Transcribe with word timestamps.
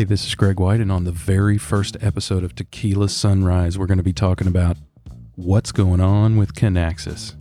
Hey, 0.00 0.04
this 0.04 0.26
is 0.26 0.34
Greg 0.34 0.58
White, 0.58 0.80
and 0.80 0.90
on 0.90 1.04
the 1.04 1.12
very 1.12 1.58
first 1.58 1.94
episode 2.00 2.42
of 2.42 2.54
TECHquila 2.54 3.10
Sunrise, 3.10 3.76
we're 3.76 3.84
going 3.84 3.98
to 3.98 4.02
be 4.02 4.14
talking 4.14 4.46
about 4.46 4.78
what's 5.34 5.72
going 5.72 6.00
on 6.00 6.38
with 6.38 6.54
Kinaxis, 6.54 7.34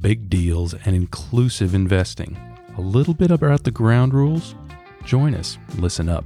big 0.00 0.28
deals, 0.28 0.74
and 0.74 0.96
inclusive 0.96 1.72
investing. 1.72 2.36
A 2.76 2.80
little 2.80 3.14
bit 3.14 3.30
about 3.30 3.62
the 3.62 3.70
ground 3.70 4.12
rules. 4.12 4.56
Join 5.04 5.36
us, 5.36 5.56
listen 5.76 6.08
up. 6.08 6.24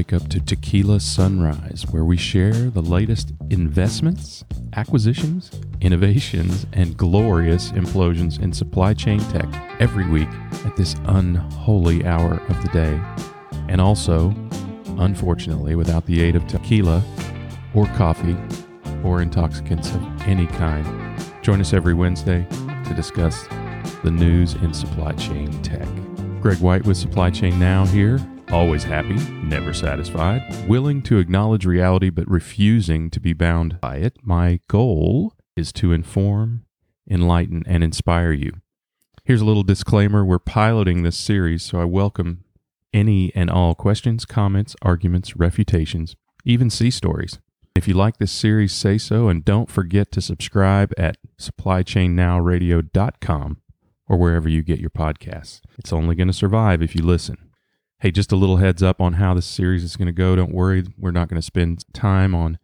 Wake 0.00 0.14
up 0.14 0.28
to 0.30 0.40
TECHquila 0.40 0.98
Sunrise, 0.98 1.84
where 1.90 2.06
we 2.06 2.16
share 2.16 2.54
the 2.70 2.80
latest 2.80 3.34
investments, 3.50 4.46
acquisitions, 4.72 5.50
innovations, 5.82 6.64
and 6.72 6.96
glorious 6.96 7.70
implosions 7.72 8.40
in 8.40 8.50
supply 8.54 8.94
chain 8.94 9.20
tech 9.28 9.46
every 9.78 10.08
week 10.08 10.30
at 10.64 10.74
this 10.74 10.96
unholy 11.04 12.06
hour 12.06 12.40
of 12.48 12.62
the 12.62 12.68
day. 12.68 12.98
And 13.68 13.78
also, 13.78 14.34
unfortunately, 14.96 15.74
without 15.74 16.06
the 16.06 16.22
aid 16.22 16.34
of 16.34 16.46
tequila 16.46 17.04
or 17.74 17.84
coffee 17.88 18.38
or 19.04 19.20
intoxicants 19.20 19.94
of 19.94 20.22
any 20.22 20.46
kind. 20.46 20.86
Join 21.42 21.60
us 21.60 21.74
every 21.74 21.92
Wednesday 21.92 22.46
to 22.86 22.94
discuss 22.94 23.46
the 24.02 24.10
news 24.10 24.54
in 24.54 24.72
supply 24.72 25.12
chain 25.12 25.50
tech. 25.62 25.86
Greg 26.40 26.60
White 26.60 26.86
with 26.86 26.96
Supply 26.96 27.28
Chain 27.28 27.58
Now 27.58 27.84
here. 27.84 28.18
Always 28.52 28.82
happy, 28.82 29.14
never 29.44 29.72
satisfied, 29.72 30.42
willing 30.66 31.02
to 31.02 31.18
acknowledge 31.18 31.64
reality 31.64 32.10
but 32.10 32.28
refusing 32.28 33.08
to 33.10 33.20
be 33.20 33.32
bound 33.32 33.80
by 33.80 33.98
it. 33.98 34.16
My 34.24 34.58
goal 34.66 35.34
is 35.56 35.72
to 35.74 35.92
inform, 35.92 36.64
enlighten, 37.08 37.62
and 37.68 37.84
inspire 37.84 38.32
you. 38.32 38.54
Here's 39.22 39.40
a 39.40 39.44
little 39.44 39.62
disclaimer 39.62 40.24
we're 40.24 40.40
piloting 40.40 41.04
this 41.04 41.16
series, 41.16 41.62
so 41.62 41.80
I 41.80 41.84
welcome 41.84 42.42
any 42.92 43.32
and 43.36 43.48
all 43.48 43.76
questions, 43.76 44.24
comments, 44.24 44.74
arguments, 44.82 45.36
refutations, 45.36 46.16
even 46.44 46.70
sea 46.70 46.90
stories. 46.90 47.38
If 47.76 47.86
you 47.86 47.94
like 47.94 48.16
this 48.16 48.32
series, 48.32 48.72
say 48.72 48.98
so, 48.98 49.28
and 49.28 49.44
don't 49.44 49.70
forget 49.70 50.10
to 50.10 50.20
subscribe 50.20 50.92
at 50.98 51.18
supplychainnowradio.com 51.38 53.60
or 54.08 54.16
wherever 54.16 54.48
you 54.48 54.62
get 54.62 54.80
your 54.80 54.90
podcasts. 54.90 55.60
It's 55.78 55.92
only 55.92 56.16
going 56.16 56.26
to 56.26 56.34
survive 56.34 56.82
if 56.82 56.96
you 56.96 57.04
listen. 57.04 57.49
Hey, 58.00 58.10
just 58.10 58.32
a 58.32 58.36
little 58.36 58.56
heads 58.56 58.82
up 58.82 59.02
on 59.02 59.14
how 59.14 59.34
this 59.34 59.44
series 59.44 59.84
is 59.84 59.96
going 59.96 60.06
to 60.06 60.12
go. 60.12 60.34
Don't 60.34 60.54
worry, 60.54 60.84
we're 60.96 61.10
not 61.10 61.28
going 61.28 61.40
to 61.40 61.44
spend 61.44 61.84
time 61.92 62.34
on 62.34 62.58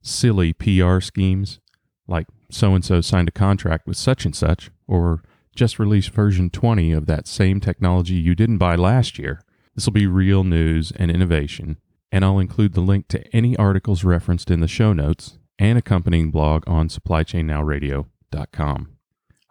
silly 0.00 0.52
PR 0.52 1.00
schemes 1.00 1.58
like 2.06 2.28
so 2.52 2.72
and 2.72 2.84
so 2.84 3.00
signed 3.00 3.26
a 3.26 3.32
contract 3.32 3.88
with 3.88 3.96
such 3.96 4.24
and 4.24 4.36
such, 4.36 4.70
or 4.86 5.24
just 5.56 5.80
released 5.80 6.10
version 6.10 6.50
20 6.50 6.92
of 6.92 7.06
that 7.06 7.26
same 7.26 7.58
technology 7.58 8.14
you 8.14 8.36
didn't 8.36 8.58
buy 8.58 8.76
last 8.76 9.18
year. 9.18 9.40
This 9.74 9.86
will 9.86 9.92
be 9.92 10.06
real 10.06 10.44
news 10.44 10.92
and 10.94 11.10
innovation, 11.10 11.78
and 12.12 12.24
I'll 12.24 12.38
include 12.38 12.74
the 12.74 12.80
link 12.80 13.08
to 13.08 13.26
any 13.34 13.56
articles 13.56 14.04
referenced 14.04 14.52
in 14.52 14.60
the 14.60 14.68
show 14.68 14.92
notes 14.92 15.36
and 15.58 15.76
accompanying 15.76 16.30
blog 16.30 16.62
on 16.68 16.88
supplychainnowradio.com. 16.88 18.88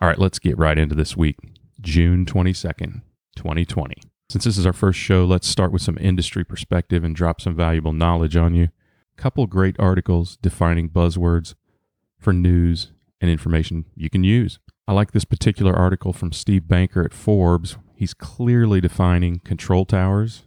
All 0.02 0.08
right, 0.08 0.20
let's 0.20 0.40
get 0.40 0.58
right 0.58 0.78
into 0.78 0.96
this 0.96 1.18
week, 1.18 1.36
June 1.82 2.26
22nd, 2.26 3.02
2020. 3.36 3.96
Since 4.30 4.46
this 4.46 4.58
is 4.58 4.66
our 4.66 4.74
first 4.74 5.00
show, 5.00 5.24
let's 5.24 5.48
start 5.48 5.72
with 5.72 5.84
some 5.84 5.98
industry 6.00 6.44
perspective 6.44 7.04
and 7.04 7.16
drop 7.16 7.40
some 7.40 7.56
valuable 7.56 7.94
knowledge 7.94 8.36
on 8.36 8.56
you. 8.56 8.70
Couple 9.18 9.46
great 9.46 9.76
articles 9.80 10.38
defining 10.42 10.90
buzzwords 10.90 11.54
for 12.18 12.34
news 12.34 12.92
and 13.22 13.30
information 13.30 13.86
you 13.96 14.10
can 14.10 14.24
use. 14.24 14.60
I 14.88 14.94
like 14.94 15.12
this 15.12 15.26
particular 15.26 15.74
article 15.74 16.12
from 16.12 16.34
Steve 16.34 16.68
Banker 16.68 17.04
at 17.04 17.14
Forbes. 17.14 17.78
He's 17.96 18.14
clearly 18.14 18.82
defining 18.82 19.40
control 19.40 19.86
towers, 19.86 20.44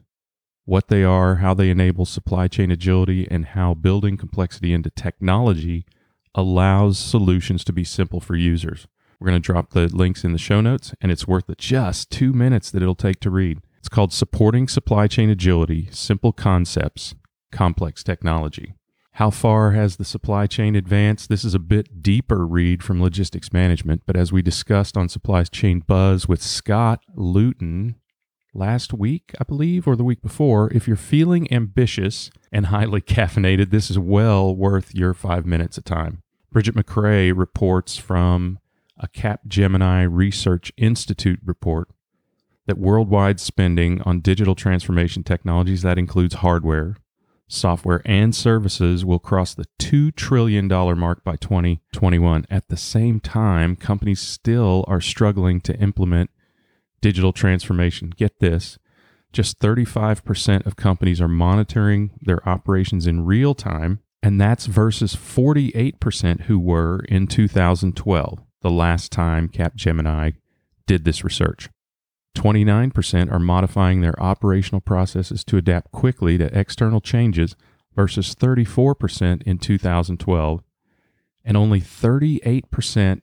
what 0.65 0.89
they 0.89 1.03
are, 1.03 1.37
how 1.37 1.55
they 1.55 1.71
enable 1.71 2.05
supply 2.05 2.47
chain 2.47 2.71
agility, 2.71 3.27
and 3.31 3.47
how 3.47 3.75
building 3.75 4.17
complexity 4.17 4.75
into 4.75 4.91
technology 4.91 5.87
allows 6.35 6.99
solutions 6.99 7.65
to 7.65 7.73
be 7.73 7.85
simple 7.85 8.21
for 8.21 8.37
users. 8.37 8.87
We're 9.19 9.29
going 9.29 9.41
to 9.41 9.47
drop 9.47 9.71
the 9.71 9.89
links 9.89 10.25
in 10.25 10.33
the 10.33 10.39
show 10.39 10.61
notes, 10.61 10.95
and 11.01 11.11
it's 11.11 11.27
worth 11.27 11.47
the 11.47 11.55
just 11.55 12.11
two 12.11 12.33
minutes 12.33 12.71
that 12.71 12.83
it'll 12.83 12.95
take 12.95 13.21
to 13.21 13.31
read. 13.31 13.61
It's 13.89 13.95
called 13.95 14.13
Supporting 14.13 14.69
Supply 14.69 15.07
Chain 15.07 15.31
Agility 15.31 15.89
Simple 15.91 16.31
Concepts, 16.31 17.15
Complex 17.51 18.05
Technology. 18.05 18.75
How 19.13 19.31
far 19.31 19.71
has 19.71 19.97
the 19.97 20.05
supply 20.05 20.47
chain 20.47 20.77
advanced? 20.77 21.31
This 21.31 21.43
is 21.43 21.55
a 21.55 21.59
bit 21.59 22.03
deeper 22.03 22.47
read 22.47 22.83
from 22.83 23.01
logistics 23.01 23.51
management, 23.51 24.03
but 24.05 24.15
as 24.15 24.31
we 24.31 24.43
discussed 24.43 24.99
on 24.99 25.09
Supply 25.09 25.43
Chain 25.45 25.81
Buzz 25.81 26.29
with 26.29 26.43
Scott 26.43 27.01
Luton 27.15 27.95
last 28.53 28.93
week, 28.93 29.33
I 29.41 29.45
believe, 29.45 29.89
or 29.89 29.97
the 29.97 30.05
week 30.05 30.21
before, 30.21 30.71
if 30.75 30.87
you're 30.87 30.95
feeling 30.99 31.51
ambitious 31.51 32.31
and 32.53 32.67
highly 32.67 33.01
caffeinated, 33.17 33.71
this 33.71 33.91
is 33.91 33.99
well 33.99 34.55
worth 34.55 34.95
your 34.95 35.15
five 35.15 35.47
minutes 35.47 35.79
of 35.79 35.85
time. 35.85 36.21
Bridget 36.53 36.75
McCrea 36.75 37.33
reports 37.35 37.97
from 37.97 38.59
a 38.99 39.09
Capgemini 39.09 40.07
Research 40.11 40.73
Institute 40.77 41.41
report 41.43 41.89
that 42.69 42.79
worldwide 42.79 43.41
spending 43.41 44.03
on 44.03 44.21
digital 44.21 44.55
transformation 44.55 45.25
technologies, 45.25 45.81
that 45.81 45.99
includes 45.99 46.35
hardware, 46.35 46.97
software, 47.49 48.03
and 48.05 48.37
services, 48.37 49.07
will 49.07 49.19
cross 49.19 49.55
the 49.55 49.65
$2 49.81 50.15
trillion 50.15 50.69
mark 50.69 51.25
by 51.25 51.35
2021. 51.37 52.45
At 52.51 52.69
the 52.69 52.77
same 52.77 53.21
time, 53.21 53.75
companies 53.75 54.21
still 54.21 54.85
are 54.87 55.01
struggling 55.01 55.63
to 55.63 55.77
implement 55.81 56.29
digital 57.01 57.33
transformation. 57.33 58.11
Get 58.11 58.39
this 58.39 58.79
just 59.33 59.59
35% 59.61 60.67
of 60.67 60.77
companies 60.77 61.21
are 61.23 61.29
monitoring 61.29 62.11
their 62.21 62.47
operations 62.47 63.07
in 63.07 63.25
real 63.25 63.55
time, 63.55 64.01
and 64.23 64.39
that's 64.39 64.67
versus 64.67 65.17
48% 65.17 66.43
who 66.43 66.59
were 66.59 67.01
in 67.09 67.27
2012, 67.27 68.41
the 68.61 68.71
last 68.71 69.11
time 69.11 69.49
Capgemini 69.49 70.35
did 70.87 71.05
this 71.05 71.25
research. 71.25 71.71
29% 72.39 73.33
are 73.33 73.41
modifying 73.41 74.01
their 74.01 74.21
operational 74.23 74.81
processes 74.81 75.43
to 75.43 75.57
adapt 75.57 75.91
quickly 75.91 76.39
to 76.39 76.59
external 76.59 77.01
changes 77.01 77.57
versus 77.97 78.35
34% 78.37 79.43
in 79.43 79.59
2012. 79.59 80.63
And 81.45 81.57
only 81.57 81.81
38% 81.81 83.23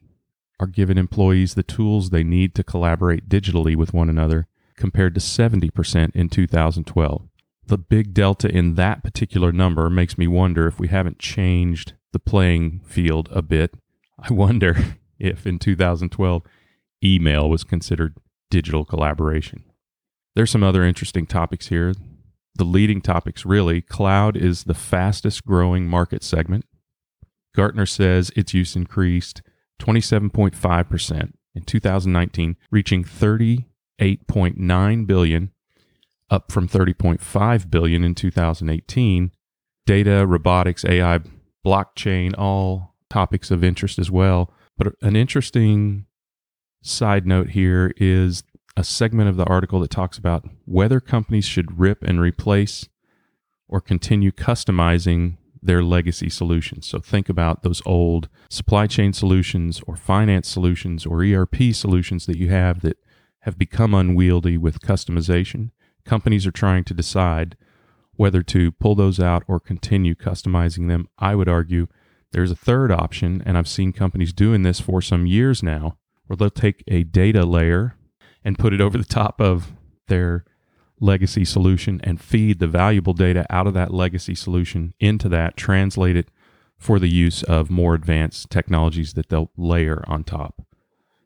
are 0.60 0.68
giving 0.68 0.98
employees 0.98 1.54
the 1.54 1.64
tools 1.64 2.10
they 2.10 2.24
need 2.24 2.54
to 2.56 2.64
collaborate 2.64 3.30
digitally 3.30 3.76
with 3.76 3.94
one 3.94 4.10
another, 4.10 4.48
compared 4.76 5.14
to 5.16 5.22
70% 5.22 6.12
in 6.14 6.28
2012. 6.28 7.30
The 7.68 7.78
big 7.78 8.14
delta 8.14 8.50
in 8.50 8.76
that 8.76 9.02
particular 9.02 9.54
number 9.54 9.90
makes 9.90 10.18
me 10.18 10.28
wonder 10.28 10.68
if 10.68 10.78
we 10.78 10.90
haven't 10.90 11.20
changed 11.20 11.94
the 12.12 12.20
playing 12.20 12.82
field 12.84 13.30
a 13.32 13.42
bit. 13.42 13.76
I 14.20 14.34
wonder 14.34 14.78
if 15.20 15.48
in 15.48 15.58
2012 15.58 16.44
email 17.04 17.50
was 17.50 17.64
considered 17.64 18.16
digital 18.50 18.86
collaboration. 18.86 19.64
There's 20.36 20.52
some 20.52 20.64
other 20.64 20.84
interesting 20.84 21.26
topics 21.26 21.68
here. 21.68 21.94
The 22.56 22.64
leading 22.64 23.02
topics 23.02 23.46
really 23.46 23.82
cloud 23.82 24.38
is 24.38 24.64
the 24.64 24.74
fastest 24.74 25.46
growing 25.46 25.88
market 25.88 26.24
segment. 26.24 26.66
Gartner 27.56 27.86
says 27.86 28.32
its 28.36 28.54
use 28.54 28.76
increased 28.76 29.42
27.5% 29.82 31.34
in 31.54 31.64
2019, 31.64 32.58
reaching 32.72 33.04
38.9 33.04 35.08
billion, 35.08 35.52
up 36.30 36.52
from 36.52 36.68
30.5 36.68 37.72
billion 37.72 38.04
in 38.04 38.16
2018. 38.16 39.32
Data, 39.86 40.26
robotics, 40.26 40.84
AI, 40.86 41.20
blockchain, 41.66 42.34
all 42.38 42.96
topics 43.10 43.52
of 43.52 43.64
interest 43.64 44.00
as 44.00 44.12
well. 44.12 44.52
But 44.78 44.96
an 45.02 45.16
interesting 45.16 46.06
side 46.86 47.26
note 47.26 47.50
here 47.50 47.94
is 47.98 48.44
a 48.78 48.84
segment 48.84 49.30
of 49.30 49.38
the 49.38 49.46
article 49.46 49.80
that 49.80 49.90
talks 49.90 50.18
about 50.18 50.46
whether 50.66 51.00
companies 51.00 51.46
should 51.46 51.80
rip 51.80 52.04
and 52.04 52.20
replace 52.20 52.88
or 53.68 53.82
continue 53.82 54.32
customizing 54.32 55.38
their 55.62 55.84
legacy 55.84 56.30
solutions. 56.30 56.86
So 56.86 57.00
think 57.00 57.28
about 57.28 57.64
those 57.64 57.82
old 57.86 58.30
supply 58.50 58.86
chain 58.86 59.14
solutions 59.14 59.82
or 59.88 59.96
finance 59.96 60.48
solutions 60.48 61.06
or 61.06 61.24
ERP 61.24 61.74
solutions 61.74 62.28
that 62.28 62.38
you 62.38 62.50
have 62.50 62.82
that 62.82 62.98
have 63.42 63.58
become 63.58 63.94
unwieldy 63.94 64.58
with 64.58 64.82
customization. 64.82 65.72
Companies 66.06 66.46
are 66.46 66.52
trying 66.52 66.84
to 66.84 66.94
decide 66.94 67.58
whether 68.16 68.44
to 68.44 68.72
pull 68.74 68.94
those 68.96 69.20
out 69.20 69.44
or 69.48 69.60
continue 69.60 70.14
customizing 70.14 70.88
them. 70.88 71.08
I 71.18 71.34
would 71.34 71.50
argue 71.50 71.88
there's 72.32 72.52
a 72.52 72.56
third 72.56 72.92
option, 72.92 73.42
and 73.46 73.58
I've 73.58 73.68
seen 73.68 73.92
companies 73.92 74.34
doing 74.34 74.62
this 74.62 74.80
for 74.80 75.02
some 75.02 75.26
years 75.26 75.64
now, 75.64 75.98
where 76.28 76.38
they'll 76.38 76.50
take 76.50 76.84
a 76.88 77.04
data 77.04 77.46
layer 77.46 77.96
and 78.44 78.60
put 78.60 78.74
it 78.74 78.82
over 78.82 78.98
the 78.98 79.04
top 79.04 79.40
of 79.42 79.74
their 80.08 80.46
legacy 81.00 81.44
solution 81.44 82.00
and 82.04 82.22
feed 82.22 82.60
the 82.60 82.68
valuable 82.68 83.14
data 83.14 83.46
out 83.50 83.68
of 83.68 83.74
that 83.74 83.94
legacy 83.94 84.36
solution 84.36 84.94
into 85.00 85.28
that, 85.30 85.58
translate 85.58 86.16
it 86.16 86.30
for 86.78 87.00
the 87.00 87.10
use 87.10 87.44
of 87.44 87.70
more 87.70 87.94
advanced 87.94 88.50
technologies 88.50 89.14
that 89.14 89.30
they'll 89.30 89.52
layer 89.58 90.04
on 90.08 90.24
top. 90.24 90.62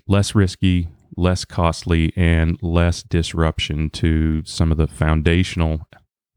Less 0.08 0.34
risky, 0.34 0.90
less 1.16 1.46
costly, 1.46 2.14
and 2.16 2.58
less 2.62 3.04
disruption 3.04 3.90
to 3.92 4.44
some 4.46 4.72
of 4.72 4.78
the 4.78 4.88
foundational 4.88 5.88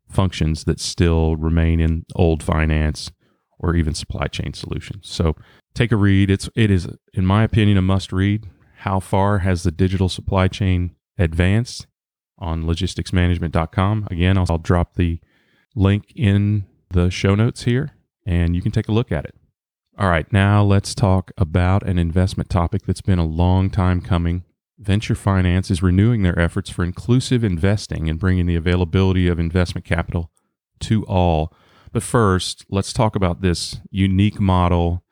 functions 0.09 0.65
that 0.65 0.81
still 0.81 1.37
remain 1.37 1.81
in 1.81 2.05
old 2.15 2.43
finance 2.43 3.11
or 3.59 3.75
even 3.77 3.95
supply 3.95 4.27
chain 4.27 4.53
solutions. 4.53 5.09
So 5.09 5.37
take 5.75 5.93
a 5.93 5.97
read. 5.97 6.31
It's 6.31 6.51
it 6.55 6.71
is, 6.71 6.89
in 7.15 7.25
my 7.25 7.45
opinion, 7.45 7.79
a 7.79 7.83
must 7.83 8.13
read. 8.13 8.51
How 8.83 8.99
far 8.99 9.39
has 9.39 9.63
the 9.63 9.71
digital 9.71 10.09
supply 10.09 10.49
chain 10.49 10.97
advanced 11.17 11.87
on 12.37 12.65
logisticsmanagement.com? 12.65 14.09
Again, 14.11 14.37
I'll, 14.37 14.47
I'll 14.51 14.59
drop 14.59 14.95
the 14.95 15.21
link 15.77 16.13
in 16.17 16.67
the 16.91 17.09
show 17.09 17.37
notes 17.37 17.63
here 17.63 17.93
and 18.27 18.57
you 18.57 18.61
can 18.61 18.73
take 18.73 18.89
a 18.89 18.93
look 18.93 19.13
at 19.13 19.25
it. 19.25 19.37
All 19.97 20.09
right, 20.09 20.31
now 20.33 20.65
let's 20.65 20.97
talk 20.97 21.31
about 21.37 21.85
an 21.85 21.97
investment 21.97 22.51
topic 22.51 22.83
that's 22.85 23.01
been 23.01 23.21
a 23.21 23.25
long 23.25 23.71
time 23.71 24.01
coming. 24.01 24.43
Venture 24.81 25.15
finance 25.15 25.71
is 25.71 25.81
renewing 25.81 26.25
their 26.25 26.37
efforts 26.37 26.69
for 26.69 26.83
inclusive 26.83 27.45
investing 27.45 28.11
and 28.11 28.19
bringing 28.19 28.47
the 28.47 28.57
availability 28.57 29.29
of 29.29 29.39
investment 29.39 29.85
capital 29.85 30.33
to 30.81 31.07
all. 31.07 31.55
But 31.93 32.03
first, 32.03 32.67
let's 32.69 32.93
talk 32.93 33.15
about 33.15 33.43
this 33.43 33.77
unique 33.93 34.41
model 34.41 35.05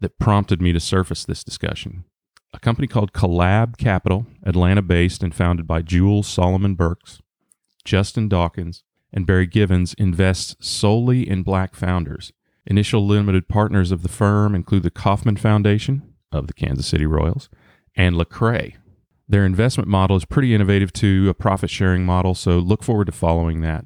that 0.00 0.18
prompted 0.18 0.62
me 0.62 0.72
to 0.72 0.80
surface 0.80 1.26
this 1.26 1.44
discussion. 1.44 2.04
A 2.52 2.58
company 2.58 2.86
called 2.86 3.12
Collab 3.12 3.78
Capital, 3.78 4.26
Atlanta 4.44 4.82
based 4.82 5.22
and 5.22 5.34
founded 5.34 5.66
by 5.66 5.82
Jewel 5.82 6.22
Solomon 6.22 6.74
Burks, 6.74 7.20
Justin 7.84 8.28
Dawkins, 8.28 8.82
and 9.12 9.26
Barry 9.26 9.46
Givens, 9.46 9.94
invests 9.94 10.56
solely 10.60 11.28
in 11.28 11.42
black 11.42 11.74
founders. 11.74 12.32
Initial 12.66 13.06
limited 13.06 13.48
partners 13.48 13.90
of 13.90 14.02
the 14.02 14.08
firm 14.08 14.54
include 14.54 14.82
the 14.82 14.90
Kauffman 14.90 15.36
Foundation 15.36 16.02
of 16.30 16.46
the 16.46 16.52
Kansas 16.52 16.86
City 16.86 17.06
Royals 17.06 17.48
and 17.96 18.14
Lecrae. 18.16 18.76
Their 19.28 19.46
investment 19.46 19.88
model 19.88 20.16
is 20.16 20.24
pretty 20.24 20.54
innovative 20.54 20.92
too, 20.92 21.28
a 21.28 21.34
profit 21.34 21.70
sharing 21.70 22.04
model, 22.04 22.34
so 22.34 22.58
look 22.58 22.82
forward 22.82 23.06
to 23.06 23.12
following 23.12 23.60
that. 23.60 23.84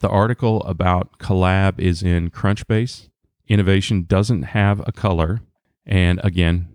The 0.00 0.08
article 0.08 0.62
about 0.64 1.18
Collab 1.18 1.78
is 1.78 2.02
in 2.02 2.30
Crunchbase. 2.30 3.08
Innovation 3.48 4.04
doesn't 4.04 4.42
have 4.42 4.82
a 4.86 4.92
color, 4.92 5.40
and 5.84 6.20
again, 6.22 6.68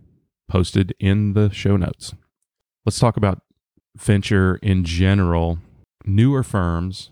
posted 0.47 0.93
in 0.99 1.33
the 1.33 1.49
show 1.51 1.77
notes. 1.77 2.13
Let's 2.85 2.99
talk 2.99 3.17
about 3.17 3.41
venture 3.95 4.57
in 4.61 4.83
general. 4.83 5.59
Newer 6.05 6.43
firms, 6.43 7.11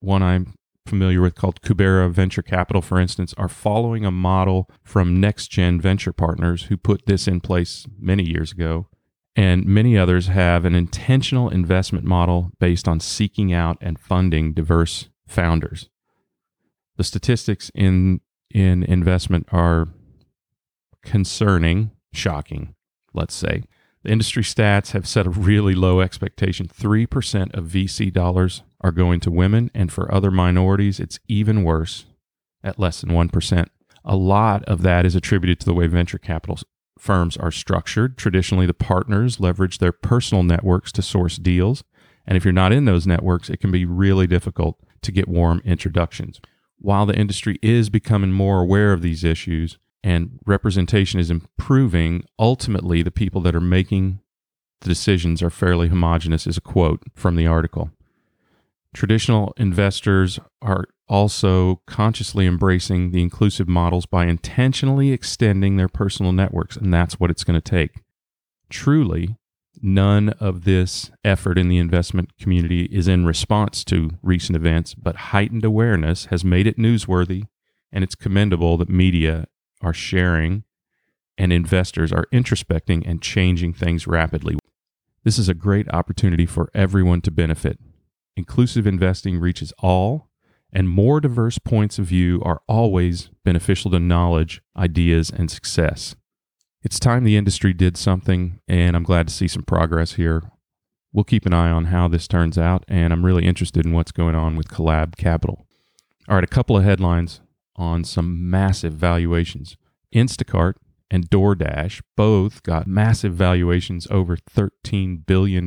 one 0.00 0.22
I'm 0.22 0.54
familiar 0.86 1.20
with 1.20 1.34
called 1.34 1.62
Kubera 1.62 2.10
Venture 2.10 2.42
Capital, 2.42 2.82
for 2.82 3.00
instance, 3.00 3.34
are 3.36 3.48
following 3.48 4.04
a 4.04 4.10
model 4.10 4.68
from 4.82 5.20
Next 5.20 5.48
Gen 5.48 5.80
Venture 5.80 6.12
Partners, 6.12 6.64
who 6.64 6.76
put 6.76 7.06
this 7.06 7.26
in 7.28 7.40
place 7.40 7.86
many 7.98 8.24
years 8.24 8.52
ago. 8.52 8.88
And 9.36 9.64
many 9.64 9.96
others 9.96 10.26
have 10.26 10.64
an 10.64 10.74
intentional 10.74 11.48
investment 11.48 12.04
model 12.04 12.50
based 12.58 12.88
on 12.88 12.98
seeking 13.00 13.52
out 13.52 13.78
and 13.80 13.98
funding 13.98 14.52
diverse 14.52 15.08
founders. 15.26 15.88
The 16.96 17.04
statistics 17.04 17.70
in 17.74 18.20
in 18.50 18.82
investment 18.82 19.46
are 19.52 19.88
concerning, 21.02 21.92
shocking, 22.12 22.74
let's 23.14 23.34
say. 23.34 23.64
The 24.02 24.10
industry 24.10 24.42
stats 24.42 24.92
have 24.92 25.06
set 25.06 25.26
a 25.26 25.30
really 25.30 25.74
low 25.74 26.00
expectation. 26.00 26.68
3% 26.68 27.54
of 27.54 27.66
VC 27.66 28.12
dollars 28.12 28.62
are 28.80 28.92
going 28.92 29.20
to 29.20 29.30
women, 29.30 29.70
and 29.74 29.92
for 29.92 30.12
other 30.12 30.30
minorities, 30.30 30.98
it's 30.98 31.20
even 31.28 31.64
worse 31.64 32.06
at 32.64 32.78
less 32.78 33.00
than 33.00 33.10
1%. 33.10 33.66
A 34.04 34.16
lot 34.16 34.64
of 34.64 34.82
that 34.82 35.04
is 35.04 35.14
attributed 35.14 35.60
to 35.60 35.66
the 35.66 35.74
way 35.74 35.86
venture 35.86 36.18
capital 36.18 36.58
firms 36.98 37.36
are 37.36 37.50
structured. 37.50 38.16
Traditionally, 38.16 38.66
the 38.66 38.74
partners 38.74 39.40
leverage 39.40 39.78
their 39.78 39.92
personal 39.92 40.42
networks 40.42 40.92
to 40.92 41.02
source 41.02 41.36
deals. 41.36 41.84
And 42.26 42.36
if 42.36 42.44
you're 42.44 42.52
not 42.52 42.72
in 42.72 42.84
those 42.84 43.06
networks, 43.06 43.50
it 43.50 43.58
can 43.58 43.70
be 43.70 43.84
really 43.84 44.26
difficult 44.26 44.78
to 45.02 45.12
get 45.12 45.28
warm 45.28 45.60
introductions. 45.64 46.40
While 46.78 47.06
the 47.06 47.16
industry 47.18 47.58
is 47.62 47.90
becoming 47.90 48.32
more 48.32 48.60
aware 48.60 48.92
of 48.92 49.02
these 49.02 49.24
issues, 49.24 49.78
and 50.02 50.38
representation 50.46 51.20
is 51.20 51.30
improving, 51.30 52.24
ultimately 52.38 53.02
the 53.02 53.10
people 53.10 53.40
that 53.42 53.54
are 53.54 53.60
making 53.60 54.20
the 54.80 54.88
decisions 54.88 55.42
are 55.42 55.50
fairly 55.50 55.88
homogenous, 55.88 56.46
is 56.46 56.56
a 56.56 56.62
quote 56.62 57.02
from 57.14 57.36
the 57.36 57.46
article. 57.46 57.90
Traditional 58.94 59.52
investors 59.56 60.40
are 60.62 60.86
also 61.08 61.82
consciously 61.86 62.46
embracing 62.46 63.10
the 63.10 63.22
inclusive 63.22 63.68
models 63.68 64.06
by 64.06 64.26
intentionally 64.26 65.12
extending 65.12 65.76
their 65.76 65.88
personal 65.88 66.32
networks, 66.32 66.76
and 66.76 66.92
that's 66.94 67.20
what 67.20 67.30
it's 67.30 67.44
going 67.44 67.60
to 67.60 67.70
take. 67.70 68.02
Truly, 68.70 69.36
none 69.82 70.30
of 70.40 70.64
this 70.64 71.10
effort 71.24 71.58
in 71.58 71.68
the 71.68 71.78
investment 71.78 72.36
community 72.38 72.84
is 72.84 73.08
in 73.08 73.26
response 73.26 73.84
to 73.84 74.12
recent 74.22 74.56
events, 74.56 74.94
but 74.94 75.16
heightened 75.16 75.64
awareness 75.64 76.26
has 76.26 76.44
made 76.44 76.66
it 76.66 76.78
newsworthy, 76.78 77.44
and 77.92 78.02
it's 78.02 78.14
commendable 78.14 78.76
that 78.76 78.88
media 78.88 79.46
are 79.80 79.94
sharing 79.94 80.64
and 81.40 81.52
investors 81.52 82.12
are 82.12 82.26
introspecting 82.32 83.02
and 83.06 83.22
changing 83.22 83.72
things 83.72 84.06
rapidly. 84.06 84.58
This 85.24 85.38
is 85.38 85.48
a 85.48 85.54
great 85.54 85.88
opportunity 85.88 86.44
for 86.44 86.70
everyone 86.74 87.22
to 87.22 87.30
benefit. 87.30 87.78
Inclusive 88.36 88.86
investing 88.86 89.38
reaches 89.38 89.72
all, 89.78 90.28
and 90.72 90.88
more 90.88 91.20
diverse 91.20 91.58
points 91.58 91.98
of 91.98 92.06
view 92.06 92.42
are 92.44 92.60
always 92.68 93.30
beneficial 93.44 93.90
to 93.90 93.98
knowledge, 93.98 94.62
ideas, 94.76 95.30
and 95.30 95.50
success. 95.50 96.14
It's 96.82 97.00
time 97.00 97.24
the 97.24 97.36
industry 97.36 97.72
did 97.72 97.96
something, 97.96 98.60
and 98.68 98.94
I'm 98.94 99.02
glad 99.02 99.28
to 99.28 99.34
see 99.34 99.48
some 99.48 99.62
progress 99.62 100.14
here. 100.14 100.42
We'll 101.12 101.24
keep 101.24 101.44
an 101.44 101.52
eye 101.52 101.70
on 101.70 101.86
how 101.86 102.08
this 102.08 102.28
turns 102.28 102.56
out, 102.56 102.84
and 102.86 103.12
I'm 103.12 103.24
really 103.24 103.46
interested 103.46 103.84
in 103.84 103.92
what's 103.92 104.12
going 104.12 104.34
on 104.34 104.56
with 104.56 104.68
Collab 104.68 105.16
Capital. 105.16 105.66
All 106.28 106.36
right, 106.36 106.44
a 106.44 106.46
couple 106.46 106.76
of 106.76 106.84
headlines 106.84 107.40
on 107.80 108.04
some 108.04 108.50
massive 108.50 108.92
valuations. 108.92 109.76
Instacart 110.14 110.74
and 111.10 111.30
DoorDash 111.30 112.02
both 112.14 112.62
got 112.62 112.86
massive 112.86 113.34
valuations 113.34 114.06
over 114.10 114.36
$13 114.36 115.24
billion. 115.26 115.66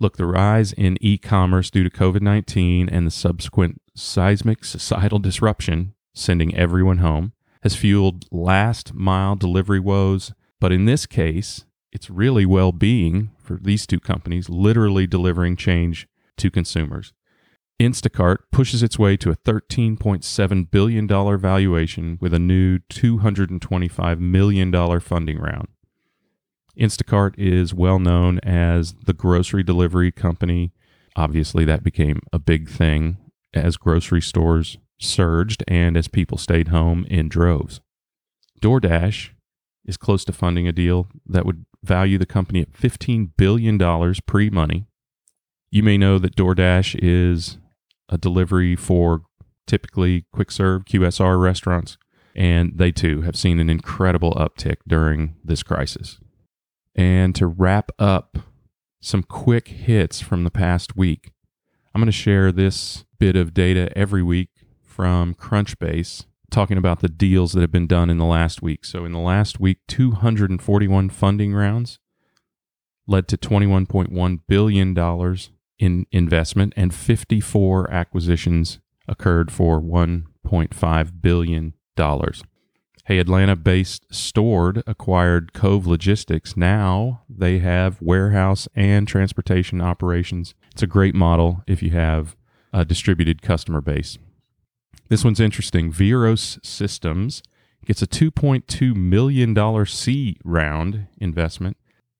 Look, 0.00 0.16
the 0.16 0.26
rise 0.26 0.72
in 0.72 0.96
e 1.00 1.18
commerce 1.18 1.70
due 1.70 1.82
to 1.82 1.90
COVID 1.90 2.22
19 2.22 2.88
and 2.88 3.06
the 3.06 3.10
subsequent 3.10 3.82
seismic 3.96 4.64
societal 4.64 5.18
disruption, 5.18 5.94
sending 6.14 6.54
everyone 6.54 6.98
home, 6.98 7.32
has 7.62 7.74
fueled 7.74 8.26
last 8.30 8.94
mile 8.94 9.34
delivery 9.34 9.80
woes. 9.80 10.32
But 10.60 10.72
in 10.72 10.84
this 10.84 11.04
case, 11.04 11.64
it's 11.92 12.08
really 12.08 12.46
well 12.46 12.70
being 12.70 13.32
for 13.38 13.58
these 13.60 13.86
two 13.86 13.98
companies, 13.98 14.48
literally 14.48 15.06
delivering 15.06 15.56
change 15.56 16.06
to 16.36 16.50
consumers. 16.50 17.12
Instacart 17.80 18.38
pushes 18.50 18.82
its 18.82 18.98
way 18.98 19.16
to 19.16 19.30
a 19.30 19.36
$13.7 19.36 20.70
billion 20.70 21.06
valuation 21.06 22.18
with 22.20 22.34
a 22.34 22.38
new 22.38 22.80
$225 22.90 24.18
million 24.18 25.00
funding 25.00 25.38
round. 25.38 25.68
Instacart 26.76 27.34
is 27.38 27.72
well 27.72 28.00
known 28.00 28.40
as 28.40 28.94
the 29.04 29.12
grocery 29.12 29.62
delivery 29.62 30.10
company. 30.10 30.72
Obviously, 31.14 31.64
that 31.64 31.84
became 31.84 32.20
a 32.32 32.38
big 32.40 32.68
thing 32.68 33.16
as 33.54 33.76
grocery 33.76 34.22
stores 34.22 34.78
surged 34.98 35.62
and 35.68 35.96
as 35.96 36.08
people 36.08 36.36
stayed 36.36 36.68
home 36.68 37.06
in 37.08 37.28
droves. 37.28 37.80
DoorDash 38.60 39.30
is 39.84 39.96
close 39.96 40.24
to 40.24 40.32
funding 40.32 40.66
a 40.66 40.72
deal 40.72 41.08
that 41.26 41.46
would 41.46 41.64
value 41.84 42.18
the 42.18 42.26
company 42.26 42.60
at 42.60 42.72
$15 42.72 43.30
billion 43.36 44.14
pre 44.26 44.50
money. 44.50 44.86
You 45.70 45.84
may 45.84 45.96
know 45.96 46.18
that 46.18 46.34
DoorDash 46.34 46.98
is 47.00 47.58
a 48.08 48.18
delivery 48.18 48.76
for 48.76 49.22
typically 49.66 50.24
quick 50.32 50.50
serve 50.50 50.84
QSR 50.84 51.40
restaurants, 51.40 51.98
and 52.34 52.72
they 52.76 52.90
too 52.90 53.22
have 53.22 53.36
seen 53.36 53.60
an 53.60 53.70
incredible 53.70 54.34
uptick 54.34 54.76
during 54.86 55.36
this 55.44 55.62
crisis. 55.62 56.18
And 56.94 57.34
to 57.36 57.46
wrap 57.46 57.92
up 57.98 58.38
some 59.00 59.22
quick 59.22 59.68
hits 59.68 60.20
from 60.20 60.44
the 60.44 60.50
past 60.50 60.96
week, 60.96 61.32
I'm 61.94 62.00
going 62.00 62.06
to 62.06 62.12
share 62.12 62.50
this 62.50 63.04
bit 63.18 63.36
of 63.36 63.54
data 63.54 63.96
every 63.96 64.22
week 64.22 64.50
from 64.84 65.34
Crunchbase 65.34 66.26
talking 66.50 66.78
about 66.78 67.00
the 67.00 67.08
deals 67.08 67.52
that 67.52 67.60
have 67.60 67.72
been 67.72 67.86
done 67.86 68.10
in 68.10 68.18
the 68.18 68.24
last 68.24 68.62
week. 68.62 68.84
So, 68.84 69.04
in 69.04 69.12
the 69.12 69.18
last 69.18 69.60
week, 69.60 69.78
241 69.88 71.10
funding 71.10 71.54
rounds 71.54 71.98
led 73.06 73.28
to 73.28 73.36
$21.1 73.36 74.40
billion 74.46 74.94
in 75.78 76.06
investment, 76.10 76.72
and 76.76 76.94
54 76.94 77.90
acquisitions 77.90 78.80
occurred 79.06 79.50
for 79.50 79.80
$1.5 79.80 81.22
billion. 81.22 81.74
Hey, 83.06 83.18
Atlanta 83.18 83.56
based 83.56 84.06
Stord 84.10 84.82
acquired 84.86 85.54
Cove 85.54 85.86
Logistics. 85.86 86.58
Now 86.58 87.22
they 87.26 87.58
have 87.60 88.02
warehouse 88.02 88.68
and 88.74 89.08
transportation 89.08 89.80
operations. 89.80 90.54
It's 90.72 90.82
a 90.82 90.86
great 90.86 91.14
model 91.14 91.64
if 91.66 91.82
you 91.82 91.90
have 91.92 92.36
a 92.70 92.84
distributed 92.84 93.40
customer 93.40 93.80
base. 93.80 94.18
This 95.08 95.24
one's 95.24 95.40
interesting. 95.40 95.90
Veros 95.90 96.58
Systems 96.62 97.42
gets 97.86 98.02
a 98.02 98.06
$2.2 98.06 98.94
million 98.94 99.86
C 99.86 100.36
round 100.44 101.06
investment. 101.16 101.77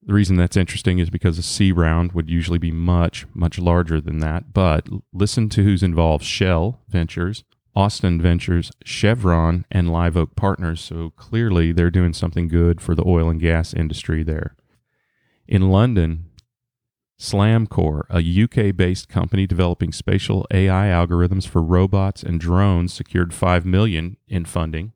The 0.08 0.14
reason 0.14 0.36
that's 0.36 0.56
interesting 0.56 1.00
is 1.00 1.10
because 1.10 1.36
a 1.36 1.42
C 1.42 1.70
round 1.70 2.12
would 2.12 2.30
usually 2.30 2.58
be 2.58 2.70
much, 2.70 3.26
much 3.34 3.58
larger 3.58 4.00
than 4.00 4.20
that. 4.20 4.54
But 4.54 4.88
listen 5.12 5.50
to 5.50 5.62
who's 5.62 5.82
involved 5.82 6.24
Shell 6.24 6.80
Ventures, 6.88 7.44
Austin 7.76 8.18
Ventures, 8.18 8.72
Chevron, 8.86 9.66
and 9.70 9.92
Live 9.92 10.16
Oak 10.16 10.34
Partners. 10.34 10.80
So 10.80 11.12
clearly 11.16 11.72
they're 11.72 11.90
doing 11.90 12.14
something 12.14 12.48
good 12.48 12.80
for 12.80 12.94
the 12.94 13.06
oil 13.06 13.28
and 13.28 13.38
gas 13.38 13.74
industry 13.74 14.22
there. 14.22 14.56
In 15.46 15.68
London, 15.68 16.30
Slamcore, 17.20 18.04
a 18.08 18.44
UK 18.44 18.74
based 18.74 19.10
company 19.10 19.46
developing 19.46 19.92
spatial 19.92 20.46
AI 20.50 20.86
algorithms 20.86 21.46
for 21.46 21.60
robots 21.60 22.22
and 22.22 22.40
drones, 22.40 22.94
secured 22.94 23.34
5 23.34 23.66
million 23.66 24.16
in 24.26 24.46
funding. 24.46 24.94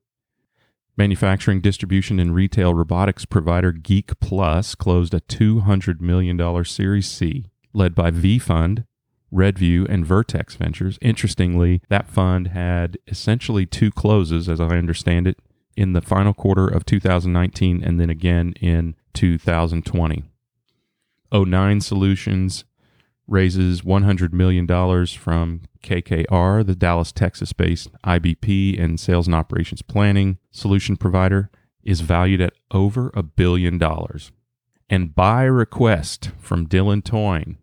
Manufacturing, 0.97 1.61
distribution, 1.63 2.19
and 2.19 2.35
retail 2.35 2.75
robotics 2.75 3.25
provider 3.25 3.73
Geek 3.73 4.21
Plus 4.21 4.75
closed 4.75 5.15
a 5.15 5.21
$200 5.21 6.01
million 6.01 6.65
Series 6.65 7.09
C, 7.09 7.47
led 7.73 7.95
by 7.95 8.11
V 8.11 8.39
Fund, 8.39 8.85
Redview, 9.33 9.87
and 9.89 10.05
Vertex 10.05 10.55
Ventures. 10.57 10.99
Interestingly, 11.01 11.81
that 11.89 12.09
fund 12.09 12.49
had 12.49 12.99
essentially 13.07 13.65
two 13.65 13.91
closes, 13.91 14.49
as 14.49 14.61
I 14.61 14.77
understand 14.77 15.27
it, 15.27 15.39
in 15.77 15.95
the 15.95 16.03
final 16.03 16.35
quarter 16.35 16.69
of 16.69 16.85
2019 16.85 17.83
and 17.83 17.99
then 17.99 18.11
again 18.11 18.53
in 18.61 18.95
2020. 19.15 20.25
o9 21.33 21.83
Solutions 21.83 22.65
raises 23.33 23.81
$100 23.81 24.33
million 24.33 24.67
from 25.07 25.63
KKR, 25.83 26.65
the 26.65 26.77
Dallas, 26.77 27.11
Texas 27.11 27.53
based 27.53 27.91
IBP 28.05 28.81
and 28.81 29.01
sales 29.01 29.27
and 29.27 29.35
operations 29.35 29.83
planning 29.83 30.39
solution 30.51 30.97
provider, 30.97 31.51
is 31.83 32.03
valued 32.03 32.43
at 32.43 32.53
over 32.71 33.11
a 33.15 33.23
billion 33.23 33.79
dollars. 33.79 34.31
And 34.89 35.15
by 35.15 35.45
request 35.45 36.31
from 36.39 36.69
Dylan 36.69 37.03
Toyne, 37.03 37.57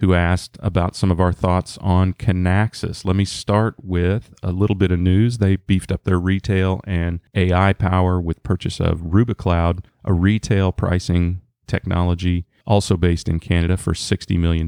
who 0.00 0.14
asked 0.14 0.58
about 0.60 0.96
some 0.96 1.10
of 1.10 1.20
our 1.20 1.32
thoughts 1.32 1.76
on 1.78 2.14
Kinaxis. 2.14 3.04
Let 3.04 3.16
me 3.16 3.26
start 3.26 3.74
with 3.82 4.32
a 4.42 4.50
little 4.50 4.74
bit 4.74 4.90
of 4.90 4.98
news. 4.98 5.38
They 5.38 5.56
beefed 5.56 5.92
up 5.92 6.04
their 6.04 6.18
retail 6.18 6.80
and 6.84 7.20
AI 7.34 7.74
power 7.74 8.18
with 8.18 8.42
purchase 8.42 8.80
of 8.80 9.00
Rubikloud, 9.00 9.84
a 10.02 10.14
retail 10.14 10.72
pricing 10.72 11.42
technology 11.66 12.46
also 12.66 12.96
based 12.96 13.28
in 13.28 13.40
Canada 13.40 13.76
for 13.76 13.92
$60 13.92 14.38
million. 14.38 14.66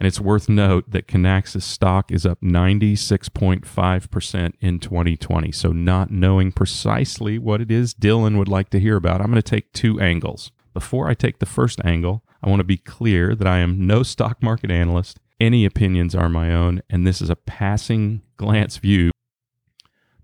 And 0.00 0.06
it's 0.06 0.20
worth 0.20 0.48
note 0.48 0.90
that 0.90 1.06
Kinaxis 1.06 1.62
stock 1.62 2.10
is 2.10 2.24
up 2.24 2.40
96.5% 2.40 4.52
in 4.58 4.78
2020. 4.78 5.52
So, 5.52 5.72
not 5.72 6.10
knowing 6.10 6.52
precisely 6.52 7.38
what 7.38 7.60
it 7.60 7.70
is 7.70 7.92
Dylan 7.92 8.38
would 8.38 8.48
like 8.48 8.70
to 8.70 8.80
hear 8.80 8.96
about, 8.96 9.20
I'm 9.20 9.30
going 9.30 9.34
to 9.34 9.42
take 9.42 9.74
two 9.74 10.00
angles. 10.00 10.52
Before 10.72 11.08
I 11.08 11.14
take 11.14 11.38
the 11.38 11.46
first 11.46 11.84
angle, 11.84 12.24
I 12.42 12.48
want 12.48 12.60
to 12.60 12.64
be 12.64 12.78
clear 12.78 13.34
that 13.34 13.46
I 13.46 13.58
am 13.58 13.86
no 13.86 14.02
stock 14.02 14.42
market 14.42 14.70
analyst. 14.70 15.20
Any 15.38 15.66
opinions 15.66 16.14
are 16.14 16.30
my 16.30 16.54
own, 16.54 16.80
and 16.88 17.06
this 17.06 17.20
is 17.20 17.28
a 17.28 17.36
passing 17.36 18.22
glance 18.38 18.78
view. 18.78 19.10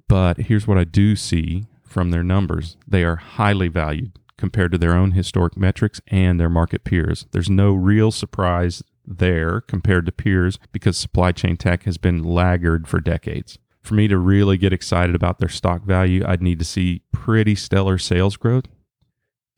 But 0.09 0.39
here's 0.39 0.67
what 0.67 0.79
I 0.79 0.85
do 0.85 1.17
see 1.17 1.67
from 1.85 2.11
their 2.11 2.23
numbers 2.23 2.79
they 2.89 3.05
are 3.05 3.17
highly 3.17 3.69
valued 3.69 4.19
compared 4.39 4.73
to 4.73 4.79
their 4.79 4.95
own 4.95 5.13
historic 5.13 5.57
metrics 5.57 6.01
and 6.09 6.39
their 6.39 6.51
market 6.51 6.85
peers. 6.85 7.27
There's 7.33 7.51
no 7.51 7.73
real 7.73 8.11
surprise 8.11 8.83
there 9.07 9.61
compared 9.61 10.07
to 10.07 10.13
peers 10.13 10.59
because 10.73 10.97
supply 10.97 11.33
chain 11.33 11.57
tech 11.57 11.85
has 11.85 11.99
been 11.99 12.23
laggard 12.23 12.89
for 12.89 13.01
decades. 13.01 13.59
For 13.83 13.95
me 13.95 14.09
to 14.09 14.19
really 14.19 14.59
get 14.59 14.73
excited 14.73 15.15
about 15.15 15.39
their 15.39 15.49
stock 15.49 15.85
value, 15.85 16.25
I'd 16.27 16.43
need 16.43 16.59
to 16.59 16.65
see 16.65 17.03
pretty 17.13 17.55
stellar 17.55 17.99
sales 17.99 18.37
growth 18.37 18.67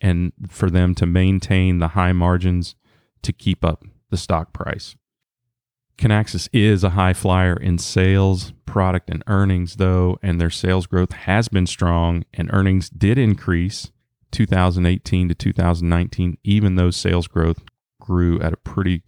and 0.00 0.32
for 0.48 0.70
them 0.70 0.94
to 0.96 1.06
maintain 1.06 1.78
the 1.78 1.88
high 1.88 2.12
margins 2.12 2.74
to 3.22 3.32
keep 3.32 3.64
up 3.64 3.84
the 4.10 4.16
stock 4.16 4.52
price. 4.52 4.96
Kinaxis 5.96 6.48
is 6.52 6.84
a 6.84 6.90
high 6.90 7.14
flyer 7.14 7.56
in 7.56 7.78
sales, 7.78 8.52
product, 8.66 9.10
and 9.10 9.24
earnings, 9.26 9.76
though, 9.76 10.18
and 10.22 10.40
their 10.40 10.50
sales 10.50 10.86
growth 10.86 11.12
has 11.12 11.48
been 11.48 11.66
strong 11.66 12.24
and 12.32 12.48
earnings 12.52 12.88
did 12.88 13.18
increase 13.18 13.90
2018 14.30 15.28
to 15.28 15.34
2019, 15.34 16.38
even 16.44 16.76
though 16.76 16.90
sales 16.90 17.26
growth 17.26 17.62
grew 18.00 18.40
at 18.40 18.52
a 18.52 18.58
pretty 18.58 19.02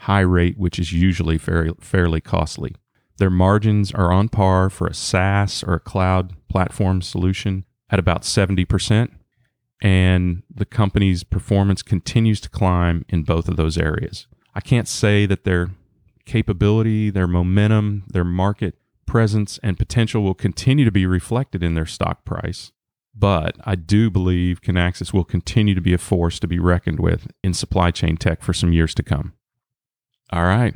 high 0.00 0.20
rate, 0.20 0.58
which 0.58 0.78
is 0.78 0.92
usually 0.92 1.38
fairly, 1.38 1.74
fairly 1.80 2.20
costly. 2.20 2.74
Their 3.18 3.30
margins 3.30 3.92
are 3.92 4.12
on 4.12 4.30
par 4.30 4.70
for 4.70 4.86
a 4.86 4.94
SaaS 4.94 5.62
or 5.62 5.74
a 5.74 5.80
cloud 5.80 6.34
platform 6.48 7.02
solution 7.02 7.64
at 7.90 7.98
about 7.98 8.22
70%, 8.22 9.10
and 9.82 10.42
the 10.52 10.64
company's 10.64 11.22
performance 11.22 11.82
continues 11.82 12.40
to 12.40 12.48
climb 12.48 13.04
in 13.08 13.22
both 13.22 13.48
of 13.48 13.56
those 13.56 13.76
areas. 13.76 14.26
I 14.54 14.60
can't 14.60 14.88
say 14.88 15.26
that 15.26 15.44
their 15.44 15.70
capability, 16.24 17.10
their 17.10 17.26
momentum, 17.26 18.04
their 18.08 18.24
market 18.24 18.76
presence, 19.06 19.58
and 19.62 19.76
potential 19.76 20.22
will 20.22 20.34
continue 20.34 20.84
to 20.84 20.92
be 20.92 21.04
reflected 21.04 21.62
in 21.62 21.74
their 21.74 21.86
stock 21.86 22.24
price. 22.24 22.72
But 23.14 23.56
I 23.64 23.74
do 23.74 24.10
believe 24.10 24.62
Kinaxis 24.62 25.12
will 25.12 25.24
continue 25.24 25.74
to 25.74 25.80
be 25.80 25.92
a 25.92 25.98
force 25.98 26.38
to 26.40 26.48
be 26.48 26.58
reckoned 26.58 27.00
with 27.00 27.26
in 27.42 27.54
supply 27.54 27.90
chain 27.90 28.16
tech 28.16 28.42
for 28.42 28.52
some 28.52 28.72
years 28.72 28.94
to 28.94 29.02
come. 29.02 29.34
All 30.32 30.44
right, 30.44 30.74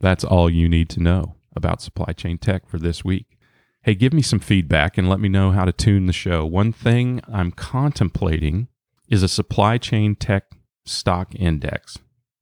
that's 0.00 0.24
all 0.24 0.50
you 0.50 0.68
need 0.68 0.88
to 0.90 1.00
know 1.00 1.36
about 1.54 1.80
supply 1.80 2.12
chain 2.12 2.38
tech 2.38 2.68
for 2.68 2.78
this 2.78 3.04
week. 3.04 3.38
Hey, 3.82 3.94
give 3.94 4.12
me 4.12 4.20
some 4.20 4.40
feedback 4.40 4.98
and 4.98 5.08
let 5.08 5.20
me 5.20 5.28
know 5.28 5.52
how 5.52 5.64
to 5.64 5.72
tune 5.72 6.06
the 6.06 6.12
show. 6.12 6.44
One 6.44 6.72
thing 6.72 7.20
I'm 7.32 7.52
contemplating 7.52 8.66
is 9.08 9.22
a 9.22 9.28
supply 9.28 9.78
chain 9.78 10.16
tech 10.16 10.44
stock 10.84 11.34
index. 11.36 11.98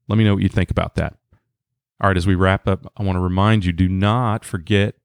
Let 0.09 0.17
me 0.17 0.25
know 0.25 0.35
what 0.35 0.43
you 0.43 0.49
think 0.49 0.71
about 0.71 0.95
that. 0.95 1.17
All 2.01 2.09
right, 2.09 2.17
as 2.17 2.27
we 2.27 2.35
wrap 2.35 2.67
up, 2.67 2.91
I 2.97 3.03
want 3.03 3.17
to 3.17 3.21
remind 3.21 3.65
you 3.65 3.73
do 3.73 3.89
not 3.89 4.45
forget 4.45 4.97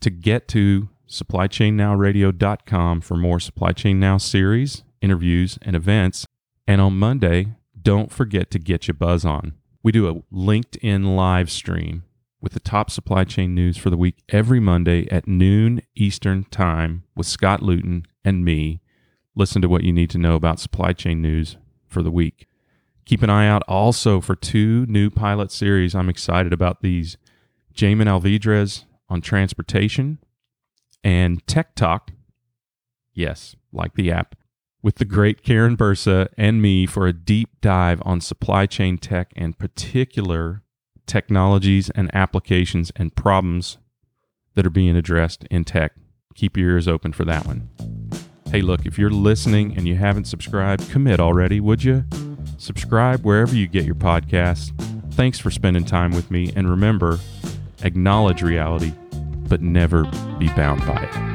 to 0.00 0.10
get 0.10 0.48
to 0.48 0.88
supplychainnowradio.com 1.08 3.00
for 3.00 3.16
more 3.16 3.40
Supply 3.40 3.72
Chain 3.72 4.00
Now 4.00 4.18
series, 4.18 4.82
interviews, 5.00 5.58
and 5.62 5.76
events. 5.76 6.26
And 6.66 6.80
on 6.80 6.98
Monday, 6.98 7.54
don't 7.80 8.10
forget 8.10 8.50
to 8.50 8.58
get 8.58 8.88
your 8.88 8.94
buzz 8.94 9.24
on. 9.24 9.54
We 9.82 9.92
do 9.92 10.08
a 10.08 10.14
LinkedIn 10.34 11.14
live 11.16 11.50
stream 11.50 12.02
with 12.40 12.52
the 12.52 12.60
top 12.60 12.90
supply 12.90 13.24
chain 13.24 13.54
news 13.54 13.76
for 13.76 13.90
the 13.90 13.96
week 13.96 14.22
every 14.28 14.60
Monday 14.60 15.08
at 15.10 15.28
noon 15.28 15.82
Eastern 15.94 16.44
Time 16.44 17.04
with 17.14 17.26
Scott 17.26 17.62
Luton 17.62 18.04
and 18.24 18.44
me. 18.44 18.80
Listen 19.34 19.62
to 19.62 19.68
what 19.68 19.84
you 19.84 19.92
need 19.92 20.10
to 20.10 20.18
know 20.18 20.34
about 20.34 20.60
supply 20.60 20.92
chain 20.92 21.22
news 21.22 21.56
for 21.86 22.02
the 22.02 22.10
week. 22.10 22.46
Keep 23.04 23.22
an 23.22 23.30
eye 23.30 23.46
out 23.46 23.62
also 23.68 24.20
for 24.20 24.34
two 24.34 24.84
new 24.86 25.10
pilot 25.10 25.52
series. 25.52 25.94
I'm 25.94 26.08
excited 26.08 26.52
about 26.52 26.82
these. 26.82 27.16
Jamin 27.74 28.06
Alvidrez 28.06 28.84
on 29.08 29.20
transportation 29.20 30.18
and 31.04 31.46
Tech 31.46 31.74
Talk. 31.74 32.10
Yes, 33.12 33.56
like 33.72 33.94
the 33.94 34.10
app, 34.10 34.36
with 34.82 34.96
the 34.96 35.04
great 35.04 35.42
Karin 35.42 35.76
Bursa 35.76 36.28
and 36.36 36.60
me 36.60 36.86
for 36.86 37.06
a 37.06 37.12
deep 37.12 37.60
dive 37.60 38.02
on 38.04 38.20
supply 38.20 38.66
chain 38.66 38.98
tech 38.98 39.32
and 39.34 39.58
particular 39.58 40.62
technologies 41.06 41.90
and 41.90 42.14
applications 42.14 42.92
and 42.96 43.14
problems 43.14 43.78
that 44.54 44.66
are 44.66 44.70
being 44.70 44.96
addressed 44.96 45.44
in 45.50 45.64
tech. 45.64 45.92
Keep 46.34 46.56
your 46.56 46.70
ears 46.70 46.88
open 46.88 47.12
for 47.12 47.24
that 47.24 47.46
one. 47.46 47.70
Hey, 48.50 48.60
look, 48.60 48.86
if 48.86 48.98
you're 48.98 49.10
listening 49.10 49.76
and 49.76 49.88
you 49.88 49.96
haven't 49.96 50.26
subscribed, 50.26 50.90
commit 50.90 51.20
already, 51.20 51.58
would 51.60 51.82
you? 51.82 52.04
Subscribe 52.58 53.24
wherever 53.24 53.54
you 53.54 53.66
get 53.66 53.84
your 53.84 53.94
podcasts. 53.94 54.72
Thanks 55.14 55.38
for 55.38 55.50
spending 55.50 55.84
time 55.84 56.12
with 56.12 56.30
me. 56.30 56.52
And 56.54 56.68
remember, 56.68 57.18
acknowledge 57.82 58.42
reality 58.42 58.92
but 59.48 59.62
never 59.62 60.04
be 60.38 60.48
bound 60.48 60.84
by 60.86 61.02
it. 61.02 61.25